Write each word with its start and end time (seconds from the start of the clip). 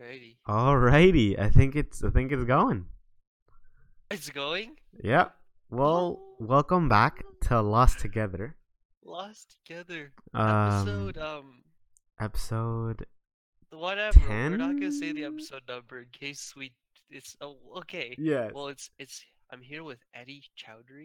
Alrighty. 0.00 0.36
Alrighty, 0.48 1.38
I 1.38 1.48
think 1.48 1.76
it's 1.76 2.02
I 2.02 2.10
think 2.10 2.32
it's 2.32 2.44
going. 2.44 2.86
It's 4.10 4.30
going? 4.30 4.76
Yep. 5.02 5.34
Well, 5.70 6.20
welcome 6.38 6.88
back 6.88 7.22
to 7.42 7.60
Lost 7.60 8.00
Together. 8.00 8.56
Lost 9.04 9.56
together. 9.64 10.12
Um, 10.32 10.48
Episode 10.48 11.18
um 11.18 11.62
episode. 12.18 13.06
whatever. 13.70 14.18
We're 14.28 14.56
not 14.56 14.72
gonna 14.80 14.92
say 14.92 15.12
the 15.12 15.24
episode 15.24 15.62
number 15.68 16.00
in 16.00 16.06
case 16.12 16.54
we 16.56 16.72
it's 17.10 17.36
oh 17.40 17.56
okay. 17.78 18.14
Yeah. 18.18 18.50
Well 18.52 18.68
it's 18.68 18.90
it's 18.98 19.22
I'm 19.50 19.60
here 19.62 19.84
with 19.84 19.98
Eddie 20.14 20.42
Chowdhury. 20.58 21.04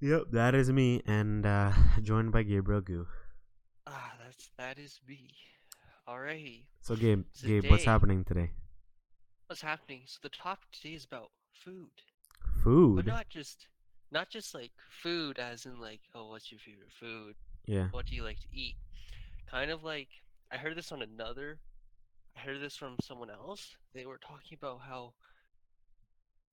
Yep, 0.00 0.24
that 0.32 0.54
is 0.54 0.70
me, 0.70 1.00
and 1.06 1.46
uh, 1.46 1.72
joined 2.02 2.30
by 2.32 2.42
Gabriel 2.42 2.80
Gu. 2.82 3.06
Ah, 3.86 4.12
that's 4.22 4.50
that 4.58 4.78
is 4.78 5.00
me. 5.08 5.28
Alrighty. 6.08 6.62
So, 6.80 6.94
Gabe, 6.94 7.24
Gabe, 7.44 7.68
what's 7.70 7.84
happening 7.84 8.24
today? 8.24 8.50
What's 9.48 9.62
happening? 9.62 10.02
So 10.06 10.18
the 10.22 10.28
topic 10.28 10.68
today 10.72 10.94
is 10.94 11.04
about 11.04 11.30
food. 11.52 11.90
Food. 12.62 12.96
But 12.96 13.06
not 13.06 13.28
just 13.28 13.66
not 14.12 14.30
just 14.30 14.54
like 14.54 14.70
food 15.02 15.38
as 15.38 15.66
in 15.66 15.80
like, 15.80 16.00
oh 16.14 16.28
what's 16.30 16.50
your 16.52 16.60
favorite 16.60 16.92
food? 16.98 17.34
yeah. 17.66 17.88
what 17.90 18.06
do 18.06 18.14
you 18.14 18.22
like 18.22 18.38
to 18.40 18.46
eat? 18.52 18.76
Kind 19.50 19.70
of 19.70 19.82
like 19.82 20.08
I 20.52 20.56
heard 20.56 20.76
this 20.76 20.92
on 20.92 21.02
another. 21.02 21.58
I 22.36 22.40
heard 22.40 22.60
this 22.60 22.76
from 22.76 22.96
someone 23.02 23.30
else. 23.30 23.76
They 23.94 24.06
were 24.06 24.18
talking 24.18 24.56
about 24.60 24.80
how, 24.86 25.14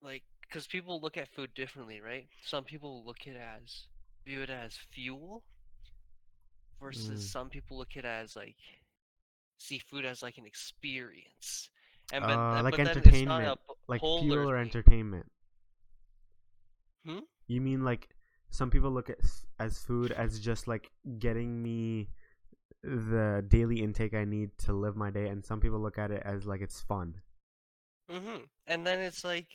like, 0.02 0.24
because 0.42 0.66
people 0.66 1.00
look 1.02 1.18
at 1.18 1.28
food 1.36 1.54
differently, 1.56 2.00
right? 2.02 2.28
Some 2.46 2.64
people 2.64 3.04
look 3.06 3.28
it 3.28 3.36
as 3.36 3.88
view 4.26 4.42
it 4.42 4.50
as 4.50 4.78
fuel, 4.94 5.44
versus 6.82 7.24
Mm. 7.24 7.32
some 7.32 7.50
people 7.50 7.78
look 7.78 7.92
at 7.98 8.06
it 8.06 8.08
as 8.08 8.36
like 8.36 8.56
see 9.64 9.80
food 9.80 10.06
as 10.06 10.22
like 10.22 10.38
an 10.38 10.46
experience. 10.46 11.70
And 12.12 12.24
but, 12.24 12.38
Uh, 12.38 12.62
like 12.64 12.76
but 12.76 12.84
then 12.84 12.98
it's 12.98 13.22
not 13.24 13.42
entertainment, 13.42 13.60
Like 13.88 14.02
fuel 14.02 14.50
or 14.50 14.58
entertainment. 14.58 15.26
Hmm? 17.06 17.20
You 17.48 17.62
mean 17.62 17.84
like 17.84 18.10
some 18.50 18.70
people 18.70 18.92
look 18.92 19.10
at 19.10 19.20
as 19.60 19.80
food 19.80 20.12
as 20.12 20.40
just 20.40 20.68
like 20.68 20.92
getting 21.20 21.62
me 21.62 22.10
the 22.84 23.44
daily 23.48 23.82
intake 23.82 24.14
I 24.14 24.26
need 24.26 24.58
to 24.60 24.74
live 24.74 24.96
my 24.96 25.10
day, 25.12 25.28
and 25.28 25.46
some 25.46 25.60
people 25.60 25.80
look 25.80 25.98
at 25.98 26.12
it 26.12 26.22
as 26.26 26.46
like 26.46 26.62
it's 26.62 26.82
fun. 26.82 27.22
Mm-hmm. 28.12 28.44
And 28.68 28.86
then 28.86 29.00
it's 29.00 29.24
like, 29.24 29.48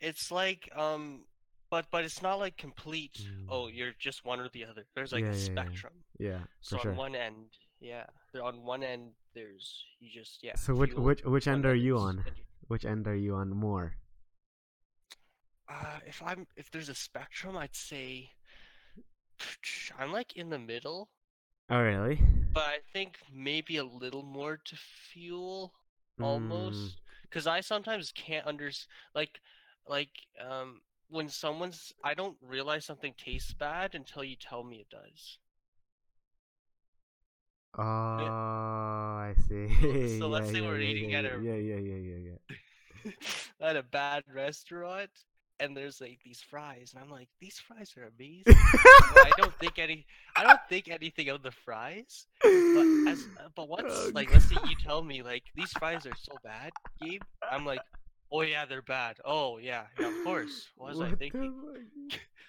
it's 0.00 0.30
like, 0.30 0.68
um, 0.76 1.24
but 1.70 1.86
but 1.90 2.04
it's 2.04 2.22
not 2.22 2.38
like 2.38 2.56
complete. 2.56 3.26
Oh, 3.48 3.64
Mm. 3.66 3.74
you're 3.76 3.92
just 3.98 4.24
one 4.24 4.40
or 4.40 4.48
the 4.48 4.64
other. 4.64 4.84
There's 4.94 5.12
like 5.12 5.24
Yeah, 5.24 5.30
a 5.30 5.36
yeah, 5.36 5.38
yeah. 5.38 5.44
spectrum. 5.44 5.92
Yeah, 6.18 6.40
So 6.60 6.76
for 6.76 6.80
on 6.80 6.82
sure. 6.82 6.92
one 6.94 7.14
end, 7.16 7.56
yeah, 7.80 8.06
on 8.40 8.64
one 8.64 8.82
end 8.82 9.12
there's 9.34 9.84
you 10.00 10.10
just 10.10 10.42
yeah. 10.42 10.56
So 10.56 10.74
which 10.74 10.94
fuel, 10.94 10.96
which 10.96 11.22
which 11.24 11.46
end 11.46 11.66
are 11.66 11.74
you 11.74 11.98
on? 11.98 12.24
enter- 12.26 12.42
Which 12.68 12.86
end 12.86 13.06
are 13.06 13.14
you 13.14 13.34
on 13.34 13.50
more? 13.50 13.96
Uh, 15.68 15.98
if 16.06 16.22
I'm 16.22 16.46
if 16.56 16.70
there's 16.70 16.88
a 16.88 16.94
spectrum, 16.94 17.56
I'd 17.56 17.74
say 17.74 18.30
I'm 19.98 20.12
like 20.12 20.36
in 20.36 20.50
the 20.50 20.58
middle, 20.58 21.10
Oh 21.70 21.80
really? 21.80 22.18
but 22.54 22.64
I 22.64 22.78
think 22.92 23.18
maybe 23.32 23.76
a 23.78 23.84
little 23.84 24.22
more 24.22 24.56
to 24.56 24.76
fuel 24.76 25.74
Mm, 26.18 26.24
almost 26.24 27.00
because 27.22 27.46
I 27.46 27.60
sometimes 27.60 28.12
can't 28.12 28.46
under 28.46 28.70
like 29.14 29.40
like 29.86 30.10
um 30.40 30.80
when 31.08 31.28
someone's 31.28 31.92
I 32.04 32.14
don't 32.14 32.36
realize 32.40 32.84
something 32.84 33.14
tastes 33.16 33.52
bad 33.54 33.94
until 33.94 34.24
you 34.24 34.36
tell 34.36 34.62
me 34.64 34.80
it 34.80 34.90
does. 34.90 35.38
Oh, 37.76 37.82
I 37.82 39.34
see. 39.48 39.66
so 40.04 40.28
let's 40.28 40.48
Yeah, 40.48 40.50
say 40.50 40.60
yeah, 40.60 40.62
we're 40.62 40.80
yeah, 40.80 40.90
eating 40.90 41.14
at 41.14 41.24
a- 41.24 41.42
yeah, 41.42 41.54
yeah, 41.54 41.76
yeah, 41.78 41.96
yeah, 41.96 42.16
yeah. 42.28 42.56
at 43.60 43.76
a 43.76 43.82
bad 43.82 44.22
restaurant 44.32 45.10
and 45.60 45.76
there's 45.76 46.00
like 46.00 46.18
these 46.24 46.40
fries 46.40 46.92
and 46.94 47.02
I'm 47.02 47.10
like 47.10 47.28
these 47.40 47.58
fries 47.58 47.94
are 47.96 48.04
amazing. 48.16 48.70
I 49.22 49.32
don't 49.32 49.54
think 49.58 49.78
any 49.78 50.06
I 50.36 50.42
don't 50.42 50.60
think 50.68 50.88
anything 50.88 51.28
of 51.28 51.42
the 51.42 51.50
fries. 51.52 52.26
But 52.72 52.88
as 53.06 53.28
uh, 53.36 53.48
but 53.54 53.68
once 53.68 54.10
Oh, 54.10 54.12
like 54.14 54.30
let's 54.30 54.46
say 54.46 54.56
you 54.56 54.74
tell 54.76 55.02
me 55.02 55.22
like 55.22 55.44
these 55.54 55.72
fries 55.72 56.06
are 56.06 56.14
so 56.16 56.38
bad, 56.42 56.72
Gabe, 57.00 57.22
I'm 57.50 57.64
like, 57.64 57.84
oh 58.32 58.42
yeah, 58.42 58.64
they're 58.66 58.82
bad. 58.82 59.18
Oh 59.24 59.58
yeah, 59.58 59.86
yeah 59.96 60.08
of 60.08 60.20
course. 60.20 60.70
What 60.76 60.88
was 60.90 61.00
I 61.00 61.12
What 61.12 61.30
the 61.30 61.50
thinking? 61.52 61.54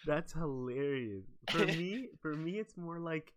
That's 0.06 0.34
hilarious. 0.34 1.26
For 1.46 1.68
me, 1.68 2.10
for 2.22 2.36
me, 2.36 2.60
it's 2.60 2.78
more 2.78 3.00
like, 3.00 3.34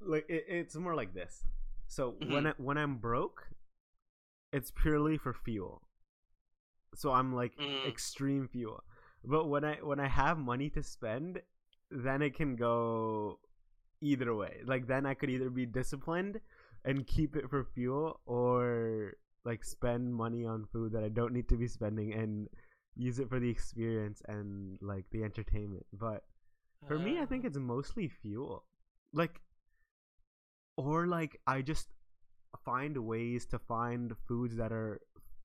like 0.00 0.26
it, 0.28 0.44
it's 0.48 0.76
more 0.76 0.94
like 0.94 1.14
this. 1.14 1.44
So 1.86 2.16
when 2.20 2.44
Mhm. 2.44 2.46
I, 2.46 2.52
when 2.58 2.78
I'm 2.78 2.96
broke, 2.98 3.48
it's 4.52 4.70
purely 4.70 5.16
for 5.18 5.32
fuel. 5.34 5.82
So 6.94 7.12
I'm 7.12 7.34
like 7.34 7.56
Mm. 7.56 7.86
extreme 7.86 8.48
fuel. 8.48 8.82
But 9.24 9.46
when 9.46 9.64
I 9.64 9.76
when 9.76 10.00
I 10.00 10.08
have 10.08 10.38
money 10.38 10.70
to 10.70 10.82
spend, 10.82 11.42
then 11.90 12.22
it 12.22 12.34
can 12.34 12.56
go 12.56 13.38
either 14.00 14.34
way. 14.34 14.62
Like 14.64 14.86
then 14.86 15.06
I 15.06 15.14
could 15.14 15.30
either 15.30 15.50
be 15.50 15.66
disciplined 15.66 16.40
and 16.84 17.06
keep 17.06 17.36
it 17.36 17.48
for 17.50 17.64
fuel, 17.64 18.20
or 18.26 19.14
like 19.44 19.64
spend 19.64 20.14
money 20.14 20.44
on 20.44 20.66
food 20.72 20.92
that 20.92 21.04
I 21.04 21.08
don't 21.08 21.32
need 21.32 21.48
to 21.48 21.56
be 21.56 21.68
spending 21.68 22.12
and 22.14 22.48
use 22.96 23.18
it 23.18 23.28
for 23.28 23.38
the 23.40 23.48
experience 23.50 24.22
and 24.28 24.78
like 24.82 25.04
the 25.10 25.22
entertainment. 25.24 25.86
But 25.92 26.24
for 26.86 26.98
me, 26.98 27.18
I 27.20 27.26
think 27.26 27.44
Uh, 27.44 27.48
it's 27.48 27.58
mostly 27.58 28.08
fuel. 28.08 28.64
Like, 29.12 29.40
or 30.86 31.06
like 31.06 31.40
I 31.46 31.62
just 31.62 31.88
find 32.64 32.96
ways 32.98 33.46
to 33.46 33.58
find 33.58 34.14
foods 34.28 34.56
that 34.56 34.72
are 34.72 35.00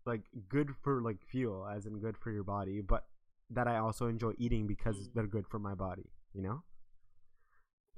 like 0.05 0.21
good 0.49 0.75
for 0.83 1.01
like 1.01 1.17
fuel, 1.25 1.67
as 1.67 1.85
in 1.85 1.99
good 1.99 2.17
for 2.17 2.31
your 2.31 2.43
body, 2.43 2.81
but 2.81 3.05
that 3.49 3.67
I 3.67 3.77
also 3.77 4.07
enjoy 4.07 4.33
eating 4.37 4.67
because 4.67 4.97
Mm. 4.97 5.13
they're 5.13 5.27
good 5.27 5.47
for 5.47 5.59
my 5.59 5.75
body. 5.75 6.09
You 6.33 6.41
know. 6.43 6.63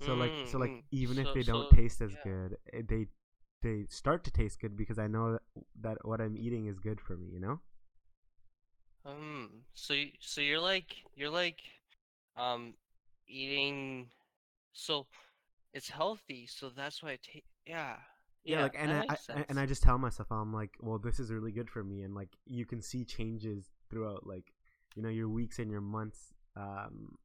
So 0.02 0.14
like, 0.14 0.32
so 0.48 0.58
Mm, 0.58 0.60
like, 0.60 0.70
mm. 0.72 0.84
even 0.92 1.18
if 1.18 1.28
So- 1.28 1.34
they 1.34 1.44
don't 1.44 1.70
taste 1.72 2.02
as 2.02 2.14
yeah. 2.14 2.24
good, 2.24 2.58
eh, 2.74 2.82
they 2.88 3.08
they 3.64 3.86
start 3.90 4.24
to 4.26 4.32
taste 4.32 4.60
good 4.60 4.78
because 4.78 5.00
I 5.00 5.08
know 5.08 5.34
that, 5.34 5.42
that 5.82 6.06
what 6.06 6.22
I'm 6.22 6.38
eating 6.38 6.68
is 6.68 6.80
good 6.80 7.02
for 7.02 7.18
me. 7.18 7.28
You 7.28 7.40
know. 7.40 7.62
Um. 9.06 9.64
So 9.74 9.96
so 10.20 10.42
you're 10.42 10.60
like 10.60 10.96
you're 11.16 11.30
like, 11.32 11.62
um, 12.36 12.74
eating, 13.28 14.10
so 14.74 15.08
it's 15.74 15.90
healthy. 15.90 16.48
So 16.48 16.70
that's 16.70 17.02
why 17.04 17.12
it 17.12 17.22
ta- 17.24 17.40
yeah. 17.66 17.98
yeah, 18.44 18.62
like 18.64 18.76
and 18.78 18.92
I, 18.94 19.06
I 19.10 19.18
and-. 19.50 19.60
I 19.60 19.66
just 19.66 19.84
tell 19.84 19.98
myself 19.98 20.32
I'm 20.32 20.54
like, 20.54 20.72
well, 20.82 20.98
this 20.98 21.20
is 21.20 21.32
really 21.32 21.52
good 21.52 21.70
for 21.70 21.84
me, 21.84 22.04
and 22.04 22.16
like 22.16 22.30
you 22.46 22.66
can 22.66 22.82
see 22.82 23.04
changes 23.04 23.66
throughout, 23.90 24.26
like 24.26 24.54
you 24.96 25.04
know, 25.04 25.10
your 25.10 25.30
weeks 25.30 25.60
and 25.60 25.70
your 25.70 25.82
months, 25.82 26.34
um, 26.56 27.18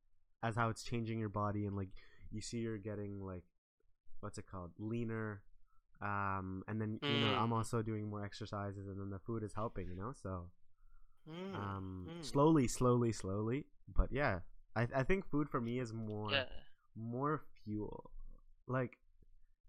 as 0.42 0.56
how 0.56 0.69
it's 0.69 0.82
changing 0.82 1.19
your 1.19 1.28
body, 1.28 1.66
and 1.66 1.76
like 1.76 1.88
you 2.30 2.41
see 2.41 2.58
you're 2.58 2.78
getting 2.78 3.20
like, 3.25 3.44
what's 4.20 4.38
it 4.38 4.47
called, 4.50 4.72
leaner, 4.78 5.42
um, 6.00 6.62
and 6.69 6.80
then 6.80 7.00
you 7.06 7.19
know 7.19 7.34
I'm 7.34 7.53
Mm. 7.53 7.56
also 7.56 7.82
doing 7.82 8.09
more 8.10 8.24
exercises, 8.24 8.88
and 8.88 8.98
then 9.00 9.10
the 9.10 9.19
food 9.20 9.42
is 9.42 9.53
helping, 9.54 9.88
you 9.88 9.97
know, 9.97 10.12
so 10.22 10.50
Mm, 11.28 11.54
um, 11.54 12.10
mm. 12.10 12.24
slowly, 12.24 12.66
slowly, 12.69 13.12
slowly, 13.12 13.66
but 13.94 14.09
yeah, 14.10 14.41
I 14.74 14.88
I 14.94 15.03
think 15.04 15.24
food 15.24 15.48
for 15.48 15.60
me 15.60 15.78
is 15.78 15.92
more 15.92 16.32
Yeah. 16.32 16.44
more 16.97 17.42
fuel, 17.64 18.10
like. 18.66 18.98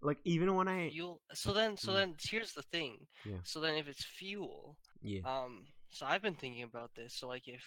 Like 0.02 0.18
even 0.24 0.54
when 0.54 0.68
I 0.68 0.90
Fuel. 0.90 1.22
So 1.32 1.54
then, 1.54 1.78
so 1.78 1.92
Mm. 1.92 1.94
then, 1.94 2.14
here's 2.20 2.52
the 2.52 2.60
thing. 2.62 3.06
Yeah. 3.24 3.38
So 3.42 3.58
then, 3.60 3.74
if 3.76 3.88
it's 3.88 4.04
fuel, 4.04 4.76
yeah 5.00 5.20
um, 5.24 5.64
so 5.88 6.04
I've 6.04 6.20
been 6.20 6.34
thinking 6.34 6.62
about 6.62 6.90
this. 6.94 7.14
So 7.14 7.26
like, 7.26 7.48
if, 7.48 7.64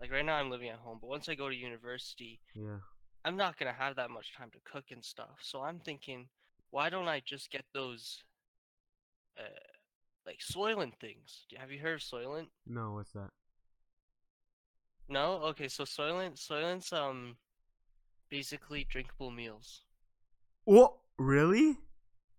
like 0.00 0.12
right 0.12 0.24
now 0.24 0.36
I'm 0.36 0.48
living 0.48 0.68
at 0.68 0.78
home, 0.78 0.98
but 1.00 1.08
once 1.08 1.28
I 1.28 1.34
go 1.34 1.48
to 1.48 1.56
university, 1.56 2.38
yeah 2.54 2.78
I'm 3.24 3.36
not 3.36 3.58
gonna 3.58 3.72
have 3.72 3.96
that 3.96 4.10
much 4.10 4.32
time 4.36 4.50
to 4.52 4.60
cook 4.72 4.84
and 4.92 5.04
stuff. 5.04 5.38
So 5.42 5.60
I'm 5.62 5.80
thinking, 5.80 6.28
why 6.70 6.88
don't 6.88 7.08
I 7.08 7.20
just 7.26 7.50
get 7.50 7.64
those, 7.74 8.22
uh, 9.36 9.42
like 10.24 10.38
Soylent 10.38 10.94
things? 11.00 11.46
Have 11.56 11.72
you 11.72 11.80
heard 11.80 11.94
of 11.94 12.00
Soylent? 12.00 12.46
no 12.64 12.92
what's 12.92 13.10
that 13.14 13.30
No. 15.08 15.42
Okay. 15.50 15.66
So 15.68 15.82
Soylent, 15.84 16.36
Soylent's 16.36 16.92
um, 16.92 17.36
basically 18.30 18.84
drinkable 18.88 19.32
meals. 19.32 19.82
What? 20.66 20.92
Really? 21.16 21.78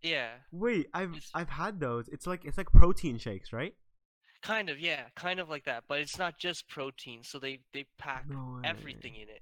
Yeah. 0.03 0.35
Wait, 0.51 0.89
I've 0.93 1.11
It's- 1.11 1.31
I've 1.33 1.49
had 1.49 1.79
those. 1.79 2.07
It's 2.09 2.27
like 2.27 2.45
it's 2.45 2.57
like 2.57 2.71
protein 2.71 3.17
shakes, 3.17 3.51
right? 3.51 3.73
Kind 4.43 4.69
of, 4.69 4.79
yeah, 4.79 5.09
kind 5.15 5.39
of 5.39 5.49
like 5.49 5.65
that, 5.65 5.85
but 5.87 5.99
it's 5.99 6.17
not 6.17 6.37
just 6.37 6.67
protein. 6.69 7.23
So 7.23 7.39
they 7.39 7.61
they 7.73 7.87
pack 7.97 8.29
No 8.29 8.61
everything 8.63 9.15
in 9.15 9.29
it. 9.29 9.41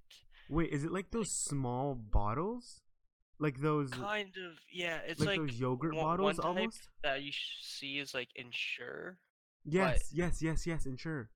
Wait, 0.49 0.71
is 0.71 0.83
it 0.85 0.91
like 0.91 1.11
those 1.11 1.29
small 1.31 1.95
bottles? 1.95 2.81
Like 3.39 3.59
those 3.59 3.89
Kind 3.91 4.29
of, 4.37 4.53
yeah. 4.71 4.99
It's 5.05 5.19
like, 5.19 5.37
like, 5.39 5.49
those 5.49 5.59
yogurt 5.59 5.93
one- 5.95 6.03
bottles 6.05 6.37
one 6.37 6.47
almost? 6.47 6.87
that 7.03 7.21
you 7.21 7.31
see 7.61 7.99
is 7.99 8.13
like 8.13 8.29
Ensure. 8.35 9.17
Yes, 9.65 10.09
yes, 10.13 10.41
yes, 10.41 10.65
yes, 10.65 10.85
and 10.85 10.97
sure. 10.99 11.29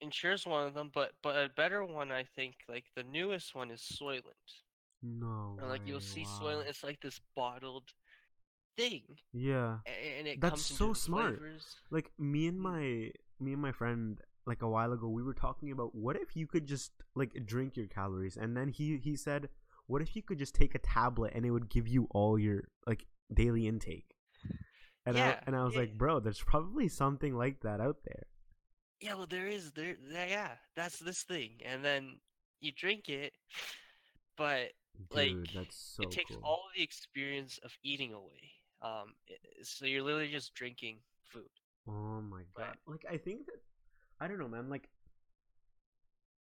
Ensure's 0.00 0.46
one 0.46 0.66
of 0.66 0.74
them, 0.74 0.90
but 0.92 1.12
but 1.22 1.36
a 1.36 1.48
better 1.50 1.84
one 1.84 2.10
I 2.10 2.24
think, 2.24 2.54
like 2.68 2.84
the 2.96 3.04
newest 3.04 3.54
one 3.54 3.70
is 3.70 3.82
Soylent. 3.82 4.64
No. 5.06 5.56
Or 5.62 5.68
like 5.68 5.82
you'll 5.86 6.00
see 6.00 6.24
wow. 6.24 6.40
Soylent. 6.42 6.66
It's 6.68 6.82
like 6.84 7.00
this 7.00 7.20
bottled 7.34 7.92
thing, 8.76 9.02
Yeah. 9.32 9.78
and 10.18 10.26
it 10.26 10.40
That's 10.40 10.62
so 10.62 10.92
smart. 10.92 11.38
flavors. 11.38 11.76
Like 11.90 12.10
me 12.18 12.46
and 12.48 12.58
Mm. 12.58 12.62
my 12.62 13.12
me 13.38 13.52
and 13.52 13.62
my 13.62 13.72
friend 13.72 14.20
like 14.46 14.62
a 14.62 14.68
while 14.68 14.92
ago 14.92 15.08
we 15.08 15.22
were 15.22 15.34
talking 15.34 15.70
about 15.72 15.94
what 15.94 16.16
if 16.16 16.36
you 16.36 16.46
could 16.46 16.66
just 16.66 16.92
like 17.14 17.32
drink 17.46 17.76
your 17.76 17.86
calories 17.88 18.36
and 18.36 18.56
then 18.56 18.68
he 18.68 18.96
he 18.98 19.14
said 19.16 19.48
what 19.86 20.00
if 20.00 20.14
you 20.16 20.22
could 20.22 20.38
just 20.38 20.54
take 20.54 20.74
a 20.74 20.78
tablet 20.78 21.32
and 21.34 21.44
it 21.44 21.50
would 21.50 21.68
give 21.68 21.86
you 21.88 22.06
all 22.10 22.38
your 22.38 22.68
like 22.86 23.06
daily 23.32 23.66
intake. 23.66 24.14
And 25.04 25.16
Yeah, 25.16 25.38
I 25.40 25.42
and 25.46 25.54
I 25.56 25.64
was 25.64 25.74
yeah. 25.74 25.80
like, 25.80 25.96
"Bro, 25.98 26.20
there's 26.20 26.42
probably 26.42 26.88
something 26.88 27.34
like 27.36 27.60
that 27.60 27.80
out 27.80 27.98
there." 28.04 28.24
Yeah, 29.00 29.14
well, 29.14 29.26
there 29.26 29.46
is 29.46 29.72
there. 29.72 29.96
there- 30.00 30.28
Yeah, 30.28 30.56
that's 30.74 30.98
this 30.98 31.22
thing, 31.22 31.60
and 31.64 31.84
then 31.84 32.20
you 32.60 32.72
drink 32.72 33.08
it, 33.08 33.32
but 34.36 34.72
Like, 35.10 35.34
that's 35.54 35.76
so 35.96 36.02
it 36.02 36.10
takes 36.10 36.32
cool. 36.32 36.40
all 36.44 36.62
the 36.76 36.82
experience 36.82 37.58
of 37.62 37.72
eating 37.82 38.12
away. 38.12 38.50
Um, 38.82 39.14
i- 39.30 39.34
so 39.62 39.86
you're 39.86 40.02
literally 40.02 40.30
just 40.30 40.54
drinking 40.54 40.98
food. 41.24 41.48
Oh 41.88 42.20
my 42.20 42.42
god. 42.54 42.66
Right. 42.68 42.76
Like 42.86 43.04
I 43.10 43.16
think 43.16 43.46
that 43.46 43.62
I 44.20 44.28
don't 44.28 44.38
know, 44.38 44.48
man, 44.48 44.68
like 44.68 44.88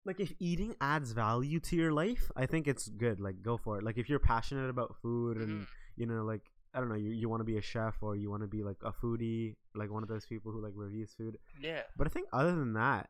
like 0.04 0.20
if 0.20 0.32
eating 0.38 0.76
adds 0.80 1.12
value 1.12 1.58
to 1.60 1.76
your 1.76 1.92
life, 1.92 2.30
I 2.36 2.46
think 2.46 2.68
it's 2.68 2.88
good. 2.88 3.20
Like 3.20 3.42
go 3.42 3.56
for 3.56 3.78
it. 3.78 3.84
Like 3.84 3.98
if 3.98 4.08
you're 4.08 4.18
passionate 4.20 4.70
about 4.70 4.96
food 5.02 5.36
and 5.38 5.62
Mhm. 5.62 5.66
you 5.96 6.06
know 6.06 6.24
like 6.24 6.42
I 6.74 6.80
don't 6.80 6.88
know, 6.90 6.94
you, 6.94 7.10
you 7.10 7.28
want 7.30 7.40
to 7.40 7.44
be 7.44 7.56
a 7.56 7.62
chef 7.62 7.96
or 8.02 8.16
you 8.16 8.28
want 8.30 8.42
to 8.42 8.46
be 8.46 8.62
like 8.62 8.76
a 8.82 8.92
foodie, 8.92 9.56
like 9.74 9.90
one 9.90 10.02
of 10.02 10.08
those 10.10 10.26
people 10.26 10.52
who 10.52 10.60
like 10.60 10.74
reviews 10.76 11.12
food. 11.14 11.38
Yeah. 11.60 11.82
But 11.96 12.06
I 12.06 12.10
think 12.10 12.28
other 12.34 12.54
than 12.54 12.74
that, 12.74 13.08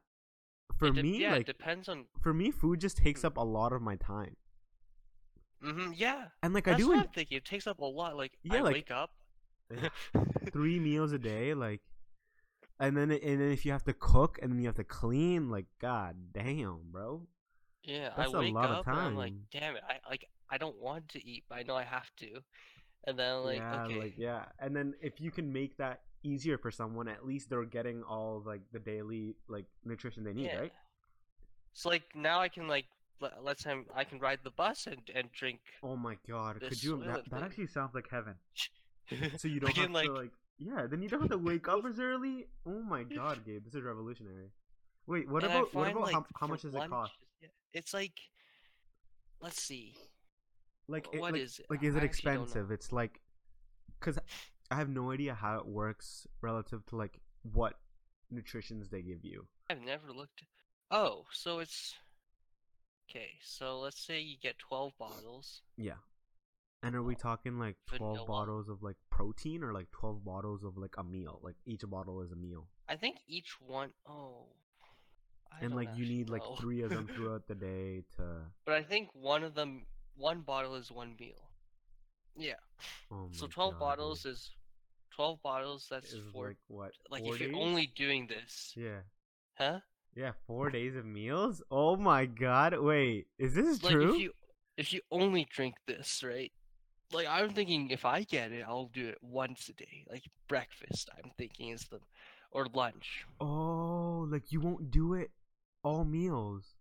for 0.79 0.91
de- 0.91 1.03
me 1.03 1.19
yeah, 1.21 1.33
like 1.33 1.49
it 1.49 1.59
depends 1.59 1.89
on. 1.89 2.07
for 2.23 2.33
me 2.33 2.51
food 2.53 2.81
just 2.81 2.97
takes 2.97 3.23
Mm. 3.23 3.25
up 3.27 3.37
a 3.39 3.45
lot 3.45 3.73
of 3.73 3.83
my 3.83 3.97
time. 3.97 4.37
Hmm 5.73 5.93
yeah, 5.95 6.27
And 6.43 6.55
like 6.55 6.69
I 6.69 6.73
that's 6.73 6.83
do 6.83 6.89
what 6.91 6.99
I'm 7.01 7.09
thinking. 7.15 7.37
It 7.39 7.45
takes 7.45 7.67
up 7.67 7.81
a 7.81 7.85
lot. 7.85 8.17
Like 8.17 8.33
Yeah, 8.43 8.57
I 8.57 8.61
like- 8.61 8.75
wake 8.75 8.91
up. 8.91 9.11
Three 10.53 10.79
meals 10.79 11.13
a 11.13 11.19
day 11.19 11.53
like 11.55 11.81
and 12.79 12.97
then 12.97 13.11
and 13.11 13.41
then 13.41 13.51
if 13.51 13.65
you 13.67 13.73
have 13.73 13.83
to 13.85 13.93
cook 13.93 14.39
and 14.41 14.53
then 14.53 14.61
you 14.61 14.67
have 14.67 14.77
to 14.77 14.85
clean 14.85 15.51
like 15.51 15.67
god 15.81 16.15
damn 16.33 16.79
bro 16.93 17.27
Yeah, 17.83 18.11
That's 18.17 18.33
a 18.33 18.37
I 18.37 18.41
wake 18.41 18.55
lot 18.55 18.71
of 18.71 18.77
up 18.79 18.87
and 18.87 18.97
I'm 18.97 19.17
like, 19.17 19.33
damn 19.51 19.75
it, 19.77 19.83
I 19.89 20.09
like 20.09 20.25
I 20.49 20.59
don't 20.59 20.81
want 20.81 21.09
to 21.11 21.27
eat, 21.27 21.45
but 21.49 21.59
I 21.59 21.63
know 21.65 21.75
I 21.75 21.83
have 21.83 22.09
to. 22.19 22.29
And 23.09 23.19
then 23.19 23.43
like, 23.43 23.57
yeah 23.59 23.85
okay, 23.85 23.99
like 24.01 24.15
yeah 24.17 24.45
and 24.61 24.75
then 24.77 24.95
if 25.03 25.21
you 25.21 25.31
can 25.33 25.53
make 25.53 25.77
that 25.79 26.03
easier 26.23 26.59
for 26.59 26.71
someone 26.71 27.09
at 27.09 27.25
least 27.27 27.51
they're 27.51 27.65
getting 27.65 28.03
all 28.05 28.43
like 28.47 28.61
the 28.73 28.79
daily 28.79 29.35
like 29.49 29.67
nutrition 29.85 30.23
they 30.25 30.33
need 30.33 30.47
yeah. 30.47 30.61
right 30.61 30.73
So 31.73 31.89
like 31.89 32.05
now 32.15 32.41
I 32.41 32.49
can 32.49 32.69
like 32.69 32.87
let, 33.21 33.43
let's 33.43 33.63
say 33.63 33.71
I'm- 33.71 33.87
can 34.09 34.19
ride 34.19 34.41
the 34.45 34.51
bus 34.51 34.87
and 34.87 35.01
and 35.15 35.31
drink. 35.33 35.61
oh 35.83 35.97
my 35.97 36.17
god 36.29 36.61
could 36.61 36.83
you 36.83 37.03
that, 37.05 37.29
that 37.31 37.43
actually 37.43 37.67
sounds 37.67 37.95
like 37.95 38.09
heaven 38.11 38.35
so 39.39 39.49
you 39.49 39.61
don't 39.61 39.77
have 39.77 39.91
like 39.91 40.07
to 40.07 40.13
like 40.13 40.31
yeah 40.59 40.87
then 40.89 41.03
you 41.03 41.09
don't 41.09 41.21
have 41.21 41.31
to 41.31 41.39
wake 41.39 41.69
up 41.69 41.85
as 41.85 41.99
early 42.01 42.47
oh 42.67 42.83
my 42.83 43.03
god 43.03 43.45
gabe 43.45 43.65
this 43.65 43.75
is 43.75 43.83
revolutionary 43.83 44.51
wait 45.07 45.29
what 45.29 45.45
I 45.45 45.49
about 45.49 45.75
what 45.75 45.91
about 45.91 46.11
how, 46.11 46.19
like, 46.19 46.25
how 46.41 46.47
for 46.47 46.49
much 46.49 46.63
does 46.63 46.75
it 46.75 46.89
cost 46.91 47.13
It's 47.73 47.93
like, 47.95 48.13
let's 49.41 49.61
see, 49.61 49.95
like 50.89 51.07
it, 51.13 51.21
what 51.21 51.33
like, 51.33 51.43
is 51.43 51.59
it? 51.59 51.67
like 51.69 51.83
is 51.83 51.95
it 51.95 52.03
I 52.03 52.05
actually 52.05 52.33
don't 52.33 52.35
know. 52.37 52.43
expensive 52.45 52.71
it's 52.71 52.93
like 52.93 53.21
because 54.01 54.19
i 54.71 54.75
have 54.75 54.89
no 54.89 55.11
idea 55.13 55.35
how 55.35 55.59
it 55.59 55.67
works 55.67 56.27
relative 56.41 56.85
to 56.87 56.97
like 56.97 57.21
what 57.53 57.75
nutritions 58.31 58.89
they 58.89 59.03
give 59.03 59.25
you 59.25 59.47
I've 59.69 59.83
never 59.83 60.13
looked. 60.13 60.45
Oh, 60.93 61.25
so 61.33 61.59
it's 61.59 61.95
okay. 63.09 63.31
So 63.43 63.81
let's 63.81 64.05
say 64.05 64.21
you 64.21 64.37
get 64.43 64.59
twelve 64.59 64.93
bottles. 64.99 65.63
yeah 65.77 65.95
and 66.83 66.95
are 66.95 67.03
we 67.03 67.15
talking 67.15 67.59
like 67.59 67.75
12 67.87 68.01
Vanilla. 68.01 68.27
bottles 68.27 68.69
of 68.69 68.83
like 68.83 68.97
protein 69.11 69.65
or 69.65 69.73
like 69.73 69.91
12 69.93 70.25
bottles 70.25 70.63
of 70.63 70.77
like 70.77 70.95
a 70.99 71.03
meal 71.03 71.41
like 71.43 71.57
each 71.65 71.83
bottle 71.89 72.21
is 72.21 72.31
a 72.33 72.37
meal 72.37 72.69
I 72.89 72.97
think 72.97 73.17
each 73.27 73.57
one 73.61 73.91
oh 74.09 74.47
I 75.51 75.65
and 75.65 75.75
like 75.75 75.89
you 75.97 76.07
need 76.07 76.29
like 76.29 76.43
three 76.61 76.83
of 76.83 76.91
them 76.91 77.09
throughout 77.15 77.47
the 77.49 77.55
day 77.55 78.03
to 78.17 78.23
But 78.65 78.75
I 78.75 78.83
think 78.83 79.09
one 79.15 79.43
of 79.43 79.55
them, 79.55 79.87
one 80.17 80.41
bottle 80.41 80.75
is 80.75 80.91
one 80.91 81.15
meal. 81.19 81.51
Yeah. 82.37 82.61
oh 83.11 83.29
So 83.33 83.47
12 83.47 83.73
God, 83.73 83.81
bottles 83.81 84.27
is 84.27 84.51
12 85.15 85.43
bottles. 85.43 85.87
That's 85.91 86.13
is 86.13 86.25
four. 86.33 86.49
like 86.49 86.57
what 86.69 86.93
Like, 87.11 87.23
if 87.25 87.41
you're 87.41 87.57
only 87.57 87.87
doing 87.97 88.27
this, 88.27 88.75
yeah 88.77 89.01
huh? 89.55 89.81
Yeah 90.17 90.33
four 90.47 90.71
days 90.71 90.97
of 90.97 91.07
meals 91.07 91.63
oh 91.71 91.97
my 91.97 92.27
god 92.27 92.77
wait 92.81 93.29
is 93.39 93.55
this 93.55 93.81
Like 93.81 94.03
true 94.03 94.17
if 94.19 94.19
you 94.19 94.33
if 94.77 94.93
you 94.93 95.01
only 95.11 95.45
drink 95.45 95.77
this, 95.87 96.23
right? 96.25 96.53
Like 97.13 97.27
I'm 97.29 97.51
thinking 97.51 97.91
if 97.91 98.05
I 98.05 98.25
get 98.25 98.53
it, 98.53 98.65
I'll 98.67 98.87
do 98.89 99.09
it 99.09 99.19
once 99.23 99.69
a 99.69 99.75
day. 99.75 100.07
Like 100.11 100.25
breakfast, 100.49 101.11
I'm 101.17 101.31
thinking 101.39 101.71
is 101.71 101.87
the 101.91 102.01
or 102.53 102.67
lunch. 102.67 103.27
oh 103.41 104.27
like 104.31 104.53
you 104.53 104.61
won't 104.61 104.91
do 104.91 105.15
it 105.15 105.31
all 105.85 106.05
meals 106.05 106.77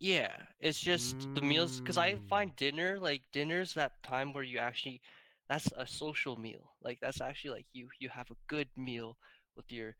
Yeah, 0.00 0.32
it's 0.60 0.80
just 0.80 1.28
the 1.34 1.42
meals 1.42 1.76
because 1.78 1.98
I 1.98 2.16
Mm. 2.16 2.20
find 2.28 2.56
dinner 2.56 2.98
like 2.98 3.22
dinner's 3.32 3.74
that 3.74 4.02
time 4.02 4.32
where 4.32 4.44
you 4.44 4.58
actually 4.58 5.00
that's 5.48 5.68
a 5.76 5.86
social 5.86 6.36
meal. 6.36 6.72
Like 6.82 6.98
that's 7.00 7.20
actually 7.20 7.50
like 7.52 7.66
you 7.72 7.88
you 7.98 8.08
have 8.10 8.30
a 8.30 8.36
good 8.48 8.68
meal 8.76 9.16
with 9.56 9.70
your 9.72 9.96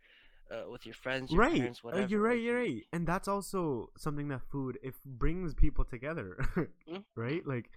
uh, 0.51 0.69
with 0.71 0.87
your 0.87 0.95
friends, 0.95 1.33
your 1.33 1.41
right 1.41 1.73
parents, 1.81 1.83
uh, 1.95 1.99
whatever. 1.99 2.09
you're 2.09 2.21
right 2.23 2.41
like, 2.41 2.43
you're 2.43 2.57
right 2.59 2.85
and 2.93 3.07
that's 3.07 3.29
also 3.29 3.91
something 3.97 4.29
that 4.29 4.41
food 4.51 4.79
it 4.83 4.95
brings 5.05 5.55
people 5.55 5.85
together 5.85 6.39
Mhm. 6.87 7.03
right 7.17 7.47
like 7.47 7.71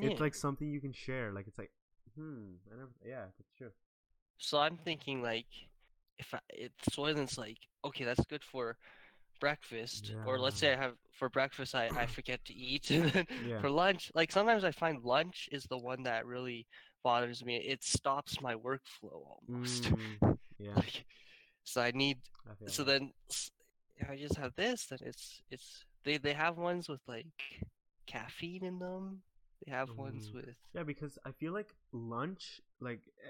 it's 0.00 0.20
like 0.20 0.34
something 0.34 0.70
you 0.70 0.80
can 0.80 0.92
share 0.92 1.32
like 1.32 1.46
it's 1.46 1.58
like 1.58 1.70
hmm 2.16 2.54
I 2.72 2.76
never, 2.76 2.90
yeah 3.04 3.26
that's 3.38 3.52
true 3.56 3.70
So 4.38 4.58
I'm 4.58 4.76
thinking 4.78 5.22
like 5.22 5.46
if 6.18 6.34
I, 6.34 6.38
it 6.50 6.72
Soylent's 6.90 7.38
like 7.38 7.58
okay, 7.84 8.04
that's 8.04 8.24
good 8.26 8.42
for 8.44 8.76
breakfast, 9.40 10.14
or 10.24 10.38
let's 10.40 10.58
say 10.58 10.72
I 10.72 10.76
have 10.76 10.94
for 11.12 11.28
breakfast 11.28 11.74
I, 11.74 11.90
I 11.96 12.06
forget 12.06 12.44
to 12.46 12.54
eat, 12.54 12.90
Yeah. 13.38 13.62
for 13.62 13.70
lunch, 13.70 14.10
like 14.14 14.32
sometimes 14.32 14.64
I 14.64 14.72
find 14.72 15.02
lunch 15.04 15.48
is 15.52 15.64
the 15.64 15.78
one 15.78 16.02
that 16.04 16.26
really 16.26 16.66
bothers 17.04 17.44
me. 17.44 17.56
It 17.56 17.84
stops 17.84 18.40
my 18.40 18.54
workflow 18.54 19.22
almost. 19.26 19.90
Mm, 19.90 20.18
yeah 20.58 20.82
like, 20.84 21.04
so 21.64 21.82
I 21.82 21.92
need 21.92 22.18
I 22.46 22.54
so 22.66 22.84
then 22.84 23.12
if 23.96 24.10
I 24.10 24.16
just 24.16 24.36
have 24.36 24.54
this, 24.56 24.86
then 24.86 24.98
it's 25.02 25.42
it's 25.50 25.84
they 26.04 26.18
they 26.18 26.34
have 26.34 26.58
ones 26.58 26.88
with 26.88 27.00
like 27.08 27.26
caffeine 28.06 28.64
in 28.64 28.78
them. 28.78 29.22
They 29.64 29.72
have 29.72 29.90
ones 29.96 30.30
Mm. 30.30 30.34
with 30.34 30.56
Yeah, 30.74 30.82
because 30.84 31.18
I 31.24 31.32
feel 31.32 31.52
like 31.52 31.74
lunch, 31.92 32.60
like 32.80 33.02
eh, 33.24 33.28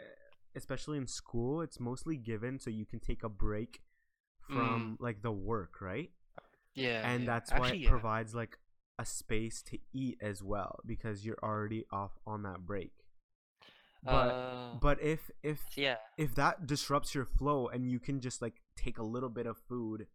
especially 0.56 0.98
in 0.98 1.06
school, 1.06 1.60
it's 1.62 1.80
mostly 1.80 2.16
given 2.16 2.58
so 2.58 2.70
you 2.70 2.86
can 2.86 3.00
take 3.00 3.22
a 3.22 3.28
break 3.28 3.82
from 4.40 4.96
like 5.00 5.22
the 5.22 5.32
work, 5.32 5.80
right? 5.80 6.10
yeah, 6.74 7.04
and 7.04 7.26
yeah. 7.26 7.28
that's 7.28 7.52
why 7.54 7.58
Actually, 7.58 7.78
it 7.78 7.82
yeah. 7.84 7.90
provides 7.90 8.34
like 8.34 8.58
a 8.98 9.04
space 9.06 9.62
to 9.62 9.78
eat 9.92 10.18
as 10.22 10.42
well 10.42 10.80
because 10.86 11.24
you're 11.26 11.38
already 11.42 11.84
off 11.92 12.12
on 12.26 12.42
that 12.42 12.66
break. 12.66 12.92
But 14.04 14.10
Uh, 14.30 14.74
but 14.80 15.00
if 15.00 15.30
if 15.42 15.64
yeah, 15.76 15.96
if 16.18 16.34
that 16.34 16.66
disrupts 16.66 17.14
your 17.14 17.24
flow 17.24 17.68
and 17.68 17.90
you 17.90 17.98
can 17.98 18.20
just 18.20 18.42
like 18.42 18.60
take 18.76 18.98
a 18.98 19.02
little 19.02 19.30
bit 19.30 19.46
of 19.46 19.56
food 19.56 20.06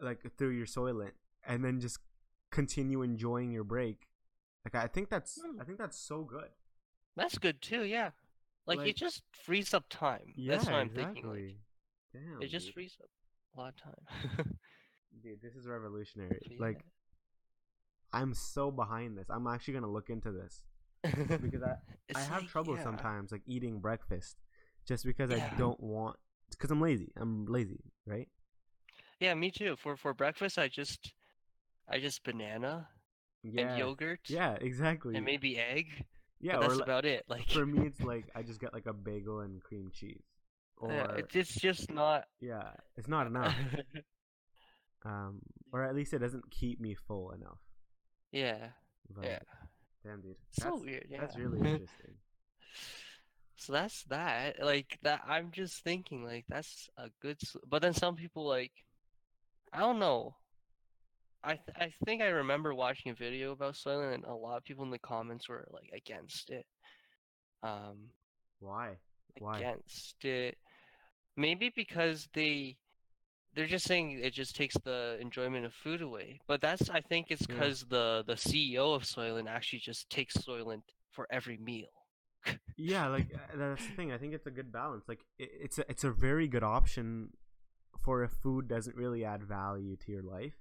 like 0.00 0.20
through 0.36 0.50
your 0.50 0.66
soylent 0.66 1.12
and 1.44 1.64
then 1.64 1.80
just 1.80 1.98
continue 2.50 3.02
enjoying 3.02 3.50
your 3.50 3.64
break 3.64 4.06
like 4.64 4.74
i 4.74 4.86
think 4.86 5.08
that's 5.10 5.40
Hmm. 5.44 5.60
i 5.60 5.64
think 5.64 5.76
that's 5.78 5.98
so 5.98 6.22
good 6.22 6.50
that's 7.16 7.36
good 7.36 7.60
too. 7.60 7.82
Yeah, 7.84 8.10
like, 8.64 8.78
it 8.86 8.94
just 8.96 9.22
frees 9.32 9.74
up 9.74 9.86
time. 9.90 10.32
yeah 10.36 10.52
that's 10.54 10.66
what 10.66 10.74
I'm 10.76 10.86
exactly 10.86 11.22
thinking. 11.22 11.30
Like, 11.30 11.56
damn 12.12 12.42
it 12.42 12.48
just 12.48 12.66
dude. 12.66 12.74
frees 12.74 12.96
up 13.02 13.10
a 13.56 13.60
lot 13.60 13.74
of 13.74 13.82
time. 13.82 14.56
dude 15.22 15.42
this 15.42 15.56
is 15.56 15.66
revolutionary 15.66 16.38
So, 16.46 16.54
like 16.60 16.84
i'm 18.12 18.34
so 18.34 18.70
behind 18.70 19.18
this 19.18 19.26
i'm 19.30 19.46
actually 19.48 19.74
gonna 19.74 19.90
look 19.90 20.10
into 20.10 20.30
this 20.30 20.62
yeah. 20.62 20.67
because 21.42 21.62
i 21.62 21.74
i 22.14 22.20
have 22.20 22.42
like, 22.42 22.48
trouble 22.48 22.76
yeah. 22.76 22.82
sometimes 22.82 23.32
like 23.32 23.42
eating 23.46 23.78
breakfast 23.78 24.36
just 24.86 25.04
because 25.04 25.30
i 25.30 25.38
don't 25.58 25.80
want 25.80 26.16
because 26.50 26.70
i'm 26.70 26.80
lazy 26.80 27.12
i'm 27.16 27.46
lazy 27.46 27.80
right 28.06 28.28
Yeah, 29.20 29.34
me 29.34 29.50
too. 29.50 29.76
For 29.76 29.96
for 29.96 30.14
breakfast, 30.14 30.58
I 30.58 30.68
just 30.68 31.12
I 31.88 31.98
just 31.98 32.22
banana 32.22 32.88
yeah 33.42 33.70
and 33.70 33.78
yogurt 33.78 34.20
yeah 34.28 34.56
exactly 34.60 35.16
and 35.16 35.24
maybe 35.24 35.58
egg. 35.58 35.86
yeah 36.40 36.58
that's 36.58 36.74
li- 36.74 36.82
about 36.82 37.04
it. 37.04 37.24
Like 37.28 37.50
for 37.50 37.66
me 37.66 37.86
it's 37.86 38.00
like 38.00 38.26
i 38.34 38.42
just 38.42 38.60
get 38.60 38.72
like 38.72 38.86
a 38.86 38.92
bagel 38.92 39.40
and 39.40 39.62
cream 39.62 39.90
cheese 39.92 40.22
or 40.76 40.92
yeah, 40.92 41.06
it's 41.18 41.34
it's 41.34 41.54
just 41.54 41.90
not 41.90 42.24
yeah 42.40 42.70
it's 42.96 43.08
not 43.08 43.26
enough 43.26 43.54
um 45.04 45.40
or 45.72 45.82
at 45.84 45.94
least 45.94 46.12
it 46.12 46.18
doesn't 46.20 46.50
keep 46.50 46.80
me 46.80 46.94
full 46.94 47.30
enough 47.32 47.58
yeah. 48.32 48.68
but 49.10 49.24
Yeah. 49.24 49.38
Damn 50.08 50.20
dude 50.20 50.36
So 50.52 50.70
that's, 50.70 50.82
weird. 50.82 51.06
Yeah. 51.10 51.20
that's 51.20 51.36
really 51.36 51.58
interesting 51.68 52.14
so 53.60 53.72
that's 53.72 54.04
that. 54.04 54.64
Like 54.64 54.98
that. 55.02 55.22
I'm 55.26 55.50
just 55.50 55.82
thinking 55.82 56.22
like 56.24 56.44
that's 56.48 56.88
a 56.96 57.08
good. 57.20 57.38
s- 57.42 57.56
But 57.68 57.82
then 57.82 57.92
some 57.92 58.14
people 58.14 58.46
like, 58.46 58.70
I 59.72 59.80
don't 59.80 59.98
know. 59.98 60.36
I 61.42 61.54
th- 61.54 61.76
I 61.76 61.92
think 62.04 62.22
I 62.22 62.26
remember 62.28 62.72
watching 62.72 63.10
a 63.10 63.16
video 63.16 63.50
about 63.50 63.74
Soylent, 63.74 64.14
and 64.14 64.24
a 64.26 64.32
lot 64.32 64.58
of 64.58 64.64
people 64.64 64.84
in 64.84 64.90
the 64.92 64.98
comments 65.00 65.48
were 65.48 65.66
like 65.72 65.90
against 65.92 66.50
it. 66.50 66.66
Um, 67.64 68.10
Why? 68.60 68.98
Why? 69.40 69.58
against 69.58 70.24
it. 70.24 70.56
Maybe 71.36 71.72
because 71.74 72.28
they 72.34 72.76
they're 73.54 73.66
just 73.66 73.86
saying 73.86 74.12
it 74.22 74.32
just 74.32 74.56
takes 74.56 74.76
the 74.84 75.18
enjoyment 75.20 75.66
of 75.66 75.74
food 75.74 76.02
away. 76.02 76.40
But 76.46 76.60
that's 76.60 76.90
I 76.90 77.00
think 77.00 77.26
it's 77.30 77.46
Yeah. 77.48 77.54
because 77.54 77.84
the 77.88 78.24
the 78.26 78.36
CEO 78.36 78.94
of 78.94 79.02
Soylent 79.04 79.48
actually 79.48 79.80
just 79.80 80.10
takes 80.10 80.36
Soylent 80.36 80.82
for 81.12 81.26
every 81.30 81.58
meal. 81.58 81.88
Yeah, 82.76 83.08
like 83.08 83.28
uh, 83.34 83.56
that's 83.56 83.86
the 83.86 83.92
thing. 83.92 84.12
I 84.12 84.18
think 84.18 84.34
it's 84.34 84.46
a 84.46 84.50
good 84.50 84.70
balance. 84.70 85.04
Like 85.08 85.24
it, 85.38 85.50
it's 85.60 85.78
a 85.78 85.90
it's 85.90 86.04
a 86.04 86.10
very 86.10 86.46
good 86.46 86.62
option 86.62 87.30
for 87.98 88.22
if 88.22 88.30
food 88.32 88.68
doesn't 88.68 88.96
really 88.96 89.24
add 89.24 89.42
value 89.44 89.96
to 89.96 90.12
your 90.12 90.22
life. 90.22 90.54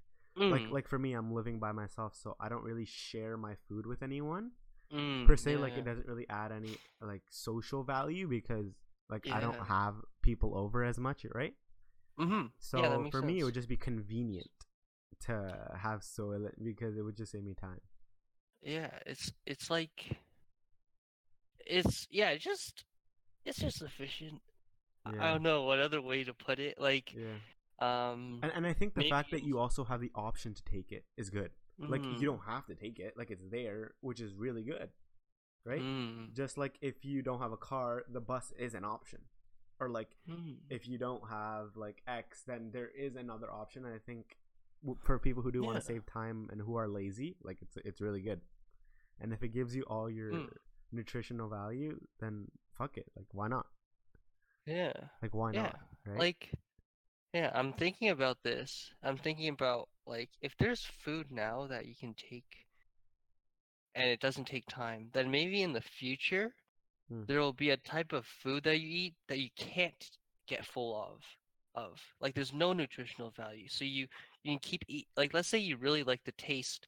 Like 0.49 0.65
Mm, 0.65 0.71
like 0.71 0.87
for 0.87 0.97
me, 0.99 1.13
I'm 1.13 1.33
living 1.33 1.59
by 1.59 1.71
myself, 1.71 2.15
so 2.15 2.35
I 2.39 2.49
don't 2.49 2.63
really 2.63 2.85
share 2.85 3.37
my 3.37 3.55
food 3.67 3.85
with 3.85 4.01
anyone 4.01 4.51
mm, 4.91 5.25
per 5.25 5.37
se. 5.37 5.57
Like 5.57 5.77
it 5.77 5.85
doesn't 5.85 6.07
really 6.07 6.27
add 6.29 6.51
any 6.51 6.79
like 7.01 7.23
social 7.29 7.83
value 7.83 8.27
because 8.27 8.67
like 9.09 9.27
I 9.31 9.39
don't 9.41 9.61
have 9.67 9.95
people 10.21 10.57
over 10.57 10.83
as 10.83 10.97
much, 10.99 11.25
right? 11.33 11.55
Mhm. 12.17 12.51
So 12.59 12.79
Yeah, 12.81 13.09
for 13.09 13.21
me, 13.21 13.39
it 13.39 13.43
would 13.43 13.53
just 13.53 13.69
be 13.69 13.77
convenient 13.77 14.49
to 15.21 15.77
have 15.79 16.01
Soylent 16.01 16.63
because 16.63 16.97
it 16.97 17.01
would 17.03 17.17
just 17.17 17.31
save 17.31 17.43
me 17.43 17.53
time. 17.53 17.81
Yeah, 18.61 18.89
it's 19.05 19.31
it's 19.45 19.69
like 19.69 20.17
it's 21.65 22.07
yeah, 22.09 22.29
it's 22.29 22.43
just 22.43 22.83
it's 23.45 23.59
just 23.59 23.81
efficient. 23.81 24.41
I- 25.05 25.11
I 25.19 25.31
don't 25.31 25.43
know 25.43 25.63
what 25.63 25.79
other 25.79 26.01
way 26.01 26.23
to 26.23 26.33
put 26.33 26.59
it. 26.59 26.79
Like 26.79 27.15
Yeah, 27.15 27.39
um 27.79 28.43
and 28.43 28.51
and 28.55 28.67
I 28.67 28.73
think 28.73 28.93
the 28.93 29.03
fact 29.03 29.31
that 29.31 29.43
you 29.43 29.59
also 29.59 29.83
have 29.85 30.01
the 30.01 30.11
option 30.15 30.53
to 30.53 30.63
take 30.63 30.91
it 30.91 31.05
is 31.17 31.29
good. 31.29 31.51
Like 31.87 32.05
mm, 32.05 32.19
you 32.19 32.27
don't 32.27 32.41
have 32.47 32.65
to 32.67 32.75
take 32.75 32.99
it, 32.99 33.13
like 33.17 33.31
it's 33.31 33.43
there, 33.49 33.93
which 34.01 34.19
is 34.19 34.33
really 34.35 34.63
good, 34.63 34.89
right? 35.65 35.85
mm, 35.85 36.29
Just 36.33 36.57
like 36.57 36.77
if 36.81 37.05
you 37.05 37.21
don't 37.21 37.39
have 37.41 37.51
a 37.51 37.57
car, 37.57 38.03
the 38.09 38.21
bus 38.21 38.53
is 38.57 38.73
an 38.73 38.85
option, 38.85 39.21
or 39.79 39.89
like 39.89 40.09
mm. 40.29 40.55
if 40.69 40.87
you 40.87 40.97
don't 40.97 41.23
have 41.29 41.75
like 41.75 42.01
X, 42.07 42.43
then 42.45 42.71
there 42.71 42.89
is 42.97 43.15
another 43.15 43.51
option. 43.51 43.85
And 43.85 43.93
I 43.93 43.99
think 43.99 44.37
for 45.03 45.19
people 45.19 45.43
who 45.43 45.51
do 45.51 45.63
want 45.63 45.75
to 45.79 45.85
save 45.85 46.05
time 46.05 46.49
and 46.51 46.61
who 46.61 46.75
are 46.75 46.87
lazy, 46.87 47.35
like 47.43 47.57
it's 47.61 47.77
it's 47.85 48.01
really 48.01 48.21
good. 48.21 48.41
And 49.19 49.33
if 49.33 49.43
it 49.43 49.49
gives 49.49 49.75
you 49.75 49.83
all 49.83 50.09
your 50.09 50.31
Mm. 50.31 50.49
nutritional 50.91 51.49
value, 51.49 51.99
then 52.19 52.51
fuck 52.77 52.97
it. 52.97 53.07
Like 53.15 53.27
why 53.33 53.47
not? 53.47 53.67
Yeah. 54.65 54.93
Like 55.21 55.33
why 55.33 55.51
Yeah, 55.51 55.61
not? 55.63 55.79
Right? 56.05 56.19
Like, 56.19 56.51
yeah, 57.33 57.51
I'm 57.53 57.73
thinking 57.73 58.09
about 58.09 58.43
this. 58.43 58.91
I'm 59.03 59.17
thinking 59.17 59.49
about 59.49 59.89
like 60.05 60.29
if 60.41 60.55
there's 60.57 60.85
food 60.85 61.31
now 61.31 61.67
that 61.67 61.85
you 61.85 61.95
can 61.95 62.13
take 62.13 62.67
and 63.95 64.09
it 64.09 64.19
doesn't 64.21 64.45
take 64.45 64.67
time, 64.67 65.09
then 65.13 65.29
maybe 65.31 65.61
in 65.61 65.73
the 65.73 65.81
future 65.81 66.53
Hmm. 67.09 67.23
there 67.27 67.39
will 67.39 67.53
be 67.53 67.69
a 67.71 67.77
type 67.77 68.13
of 68.13 68.25
food 68.25 68.63
that 68.63 68.79
you 68.79 68.87
eat 68.89 69.15
that 69.27 69.39
you 69.39 69.49
can't 69.57 70.09
get 70.47 70.65
full 70.65 70.95
of 71.01 71.21
of. 71.75 72.01
Like 72.19 72.35
there's 72.35 72.53
no 72.53 72.73
nutritional 72.73 73.31
value. 73.31 73.67
So 73.69 73.85
you 73.85 74.07
you 74.43 74.53
can 74.53 74.59
keep 74.59 74.83
eat 74.87 75.07
like 75.17 75.33
let's 75.33 75.47
say 75.47 75.57
you 75.57 75.77
really 75.77 76.03
like 76.03 76.23
the 76.25 76.31
taste 76.33 76.87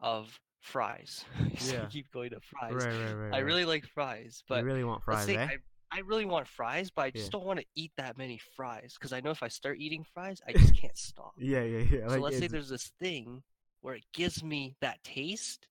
of 0.00 0.40
fries. 0.60 1.24
So 1.58 1.76
you 1.76 1.86
Yeah. 1.86 1.88
keep 1.88 2.10
going 2.12 2.30
to 2.30 2.40
fries. 2.40 2.86
right, 2.86 2.92
right, 2.94 3.12
right. 3.12 3.32
I 3.32 3.38
really 3.38 3.64
like 3.64 3.84
fries, 3.86 4.42
you 4.48 4.48
but 4.48 4.64
really 4.64 4.84
want 4.84 5.02
fries, 5.04 5.34
eh? 5.34 5.48
I, 5.48 5.56
I 5.92 6.00
really 6.00 6.24
want 6.26 6.46
fries, 6.48 6.90
but 6.90 7.02
I 7.02 7.10
just 7.10 7.30
Yeah. 7.30 7.30
don't 7.32 7.44
want 7.44 7.60
to 7.60 7.66
eat 7.76 7.92
that 7.96 8.16
many 8.18 8.38
fries 8.56 8.94
because 8.98 9.12
I 9.12 9.20
know 9.20 9.30
if 9.30 9.42
I 9.42 9.48
start 9.48 9.78
eating 9.78 10.04
fries, 10.14 10.40
I 10.46 10.52
just 10.54 10.74
can't 10.74 10.96
stop. 10.96 11.34
Yeah, 11.36 11.62
yeah, 11.62 11.84
yeah. 11.90 12.08
so 12.08 12.20
Like 12.20 12.20
let's 12.20 12.36
say 12.36 12.48
there's 12.48 12.68
this 12.70 12.92
thing 13.00 13.42
where 13.80 13.94
it 13.94 14.04
gives 14.12 14.42
me 14.42 14.76
that 14.80 15.02
taste, 15.02 15.68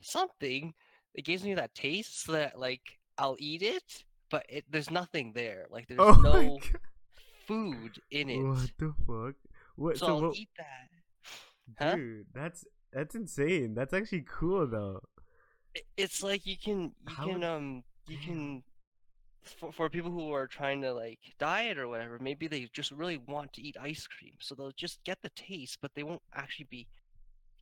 something 0.00 0.74
that 1.14 1.24
gives 1.24 1.44
me 1.44 1.54
that 1.54 1.74
taste 1.74 2.24
so 2.24 2.32
that 2.32 2.58
like 2.58 2.98
I'll 3.18 3.36
eat 3.38 3.62
it, 3.62 4.04
but 4.30 4.44
it 4.48 4.64
there's 4.70 4.90
nothing 4.90 5.32
there. 5.34 5.66
Like 5.70 5.88
there's 5.88 6.00
oh 6.00 6.12
no 6.22 6.58
food 7.46 8.00
in 8.10 8.30
it. 8.30 8.42
What 8.42 8.70
the 8.78 8.94
fuck? 9.06 9.34
What? 9.76 9.98
so 9.98 10.06
So, 10.06 10.16
I'll 10.16 10.22
what, 10.28 10.36
eat 10.36 10.50
that. 10.58 10.88
huh? 11.78 11.96
dude, 11.96 12.26
that's 12.34 12.64
that's 12.92 13.14
insane. 13.14 13.74
That's 13.74 13.92
actually 13.92 14.24
cool 14.28 14.66
though. 14.66 15.00
It's 15.96 16.22
like 16.22 16.46
you 16.46 16.56
can 16.56 16.92
you 17.08 17.14
How 17.14 17.26
can 17.26 17.44
um 17.44 17.82
you 18.08 18.18
can 18.18 18.62
for, 19.44 19.72
for 19.72 19.88
people 19.88 20.10
who 20.10 20.32
are 20.32 20.46
trying 20.46 20.82
to 20.82 20.92
like 20.92 21.18
diet 21.38 21.78
or 21.78 21.88
whatever, 21.88 22.18
maybe 22.20 22.46
they 22.46 22.68
just 22.72 22.92
really 22.92 23.18
want 23.18 23.52
to 23.54 23.62
eat 23.62 23.76
ice 23.80 24.06
cream, 24.06 24.34
so 24.40 24.54
they'll 24.54 24.72
just 24.72 25.02
get 25.04 25.18
the 25.22 25.30
taste, 25.30 25.78
but 25.80 25.90
they 25.94 26.02
won't 26.02 26.22
actually 26.34 26.66
be 26.70 26.86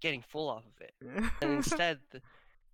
getting 0.03 0.23
full 0.23 0.49
off 0.49 0.65
of 0.67 0.81
it. 0.81 0.95
And 1.41 1.53
instead, 1.59 1.99
th- 2.13 2.23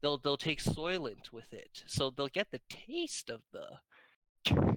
they'll 0.03 0.19
they'll 0.19 0.37
take 0.37 0.63
Soylent 0.63 1.33
with 1.33 1.53
it, 1.53 1.83
so 1.87 2.11
they'll 2.11 2.29
get 2.29 2.51
the 2.51 2.61
taste 2.69 3.31
of 3.31 3.41
the. 3.53 3.67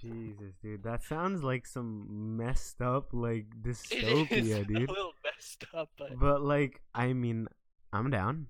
Jesus, 0.00 0.54
dude, 0.62 0.84
that 0.84 1.02
sounds 1.02 1.42
like 1.42 1.66
some 1.66 2.36
messed 2.36 2.80
up 2.80 3.08
like 3.12 3.46
It 3.62 3.68
is 3.68 3.82
dystopia, 3.90 4.66
dude. 4.66 4.88
a 4.88 4.92
little 4.92 5.12
messed 5.24 5.64
up, 5.74 5.90
but 5.98 6.18
But 6.18 6.42
like, 6.42 6.80
I 6.94 7.12
mean, 7.12 7.46
I'm 7.92 8.10
down. 8.10 8.46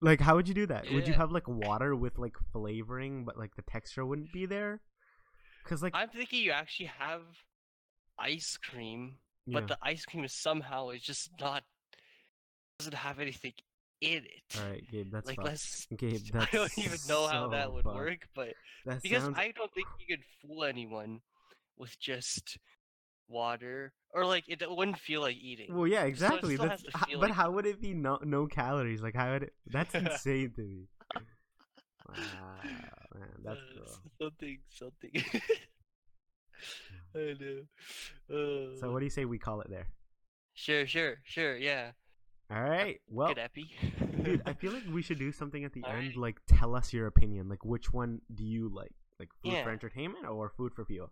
Like, 0.00 0.20
how 0.20 0.36
would 0.36 0.48
you 0.48 0.54
do 0.54 0.66
that? 0.66 0.90
Would 0.90 1.06
you 1.06 1.12
have 1.12 1.30
like 1.30 1.46
water 1.46 1.94
with 1.94 2.18
like 2.18 2.36
flavoring, 2.52 3.26
but 3.26 3.36
like 3.36 3.54
the 3.56 3.62
texture 3.62 4.06
wouldn't 4.06 4.32
be 4.32 4.46
there? 4.46 4.80
Cause 5.64 5.82
like, 5.82 5.94
I'm 5.94 6.08
thinking 6.08 6.42
you 6.42 6.52
actually 6.52 6.90
have 6.98 7.22
ice 8.18 8.56
cream, 8.56 9.16
yeah. 9.46 9.60
but 9.60 9.68
the 9.68 9.78
ice 9.82 10.06
cream 10.06 10.24
is 10.24 10.32
somehow 10.32 10.88
is 10.88 11.02
just 11.02 11.30
not 11.38 11.62
doesn't 12.78 12.94
have 12.94 13.18
anything 13.18 13.52
in 14.00 14.24
it. 14.24 14.42
all 14.56 14.62
right, 14.68 14.82
Gabe, 14.90 15.06
that's 15.12 15.28
like 15.28 15.38
let's 15.42 15.86
Gabe, 15.96 16.22
I 16.34 16.48
don't 16.52 16.72
even 16.78 16.98
know 17.06 17.26
how 17.28 17.48
that 17.48 17.72
would 17.72 17.86
work, 17.86 18.26
but 18.34 18.54
That 18.84 19.02
because 19.02 19.22
sounds. 19.22 19.36
I 19.36 19.52
don't 19.56 19.72
think 19.74 19.86
you 19.98 20.16
could 20.16 20.24
fool 20.42 20.64
anyone 20.64 21.20
with 21.78 21.98
just 21.98 22.58
water 23.28 23.92
or 24.12 24.26
like 24.26 24.44
it 24.48 24.62
wouldn't 24.68 24.98
feel 24.98 25.20
like 25.20 25.36
eating. 25.36 25.68
Well, 25.76 25.86
yeah, 25.86 26.02
So 26.02 26.08
exactly. 26.08 26.54
still 26.54 26.64
That's 26.68 26.82
has 26.82 26.92
to 26.92 26.98
feel 27.06 27.20
but 27.20 27.28
like 27.28 27.36
how 27.36 27.50
would 27.52 27.66
it 27.66 27.80
be 27.80 27.94
no 27.94 28.18
no 28.24 28.46
calories? 28.46 29.02
Like 29.02 29.14
how 29.14 29.32
would 29.32 29.44
it? 29.44 29.54
That's 29.66 29.94
insane 29.98 30.52
to 30.56 30.62
me. 30.62 30.88
Wow, 32.08 33.06
man, 33.14 33.28
that's 33.44 33.60
Uh, 33.60 33.64
cool. 33.74 34.02
Something, 34.20 34.58
something. 34.68 35.10
I 37.14 37.34
know. 37.40 37.62
Uh, 38.30 38.80
So 38.80 38.90
what 38.90 38.98
do 39.00 39.04
you 39.04 39.10
say 39.10 39.24
we 39.24 39.38
call 39.38 39.60
it 39.60 39.70
there? 39.70 39.88
Sure, 40.54 40.86
sure, 40.86 41.20
sure. 41.24 41.56
Yeah. 41.56 41.92
All 42.50 42.62
right. 42.62 43.00
Well, 43.08 43.28
Good 43.28 43.38
epi. 43.38 43.70
dude, 44.22 44.42
I 44.44 44.54
feel 44.54 44.72
like 44.72 44.82
we 44.92 45.02
should 45.02 45.18
do 45.18 45.30
something 45.30 45.64
at 45.64 45.72
the 45.72 45.84
end. 45.86 45.94
Alright. 45.96 46.16
Like, 46.16 46.40
tell 46.48 46.74
us 46.74 46.92
your 46.92 47.06
opinion. 47.06 47.48
Like, 47.48 47.64
which 47.64 47.92
one 47.92 48.20
do 48.34 48.44
you 48.44 48.68
like? 48.74 48.92
Like, 49.20 49.28
food 49.42 49.52
Yeah. 49.52 49.64
for 49.64 49.70
entertainment 49.70 50.26
or 50.26 50.50
food 50.56 50.72
for 50.74 50.84
fuel? 50.84 51.10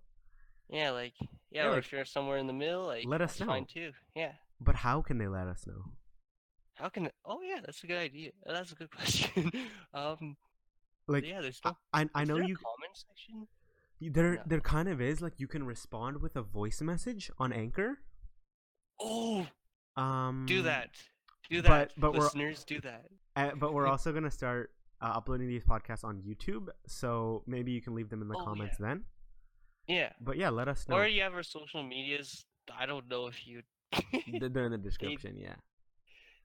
yeah, 0.70 0.90
like 0.90 1.14
yeah, 1.20 1.26
Yeah, 1.50 1.66
or 1.68 1.70
like, 1.76 1.84
if 1.84 1.92
you're 1.92 2.04
somewhere 2.04 2.36
in 2.38 2.46
the 2.46 2.52
middle, 2.52 2.84
like 2.86 3.04
let 3.06 3.22
us 3.22 3.38
know. 3.40 3.46
fine 3.46 3.64
too. 3.66 3.92
Yeah. 4.14 4.32
But 4.60 4.74
how 4.74 5.00
can 5.02 5.16
they 5.18 5.28
let 5.28 5.46
us 5.46 5.64
know? 5.66 5.92
How 6.74 6.88
can? 6.90 7.10
Oh 7.24 7.40
yeah, 7.42 7.60
that's 7.64 7.82
a 7.84 7.86
good 7.86 7.98
idea. 7.98 8.32
That's 8.44 8.72
a 8.72 8.74
good 8.74 8.90
question. 8.96 9.50
um. 9.94 10.36
Like, 11.06 11.24
yeah, 11.26 11.40
there's 11.40 11.60
no. 11.64 11.74
I, 11.92 12.06
I 12.14 12.24
know 12.24 12.36
you. 12.36 12.56
comment 12.56 12.92
section. 12.94 13.46
There 14.00 14.34
No. 14.34 14.42
there 14.46 14.60
kind 14.60 14.88
of 14.88 15.00
is. 15.00 15.20
Like, 15.22 15.34
you 15.38 15.46
can 15.48 15.64
respond 15.64 16.20
with 16.20 16.36
a 16.36 16.42
voice 16.42 16.82
message 16.82 17.30
on 17.38 17.50
Anchor. 17.52 18.00
Oh, 19.00 19.46
Um. 19.96 20.44
do 20.46 20.62
that. 20.62 20.90
Do 21.50 21.62
but- 21.62 21.68
that, 21.68 21.92
but 21.96 22.12
we're- 22.12 22.24
listeners. 22.24 22.64
Do 22.64 22.80
that. 22.82 23.06
Uh, 23.36 23.50
but 23.56 23.72
we're 23.72 23.86
also 23.94 24.12
gonna 24.12 24.30
start 24.30 24.70
uh, 25.00 25.12
uploading 25.14 25.48
these 25.48 25.64
podcasts 25.64 26.04
on 26.04 26.20
YouTube, 26.22 26.68
so 26.86 27.42
maybe 27.46 27.70
you 27.72 27.80
can 27.80 27.94
leave 27.94 28.08
them 28.10 28.20
in 28.22 28.28
the 28.28 28.34
Oh, 28.34 28.40
yeah. 28.40 28.44
comments 28.44 28.76
then. 28.78 29.04
Yeah. 29.86 30.12
But 30.20 30.36
yeah, 30.36 30.50
let 30.50 30.68
us 30.68 30.86
know. 30.88 30.96
Or 30.96 31.06
you 31.06 31.22
have 31.22 31.34
our 31.34 31.42
social 31.42 31.82
medias. 31.82 32.44
I 32.76 32.84
don't 32.86 33.08
know 33.08 33.26
if 33.28 33.46
you. 33.46 33.62
They're 34.40 34.66
in 34.66 34.72
the 34.72 34.78
description, 34.78 35.36
yeah. 35.36 35.54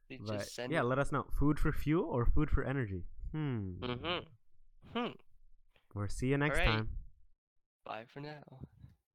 they 0.10 0.18
But 0.18 0.40
just 0.40 0.56
send 0.56 0.72
yeah, 0.72 0.80
it. 0.80 0.84
let 0.86 1.00
us 1.00 1.12
know. 1.12 1.26
Food 1.38 1.60
for 1.60 1.72
fuel 1.74 2.06
or 2.06 2.26
food 2.26 2.50
for 2.50 2.64
energy? 2.64 3.04
Hmm. 3.34 3.72
Mm-hmm. 3.82 4.98
Hmm. 4.98 5.12
We'll 5.94 6.08
see 6.08 6.28
you 6.28 6.38
next 6.38 6.60
Alright. 6.60 6.76
time. 6.78 6.90
Bye 7.86 8.04
for 8.14 8.22
now. 8.22 8.44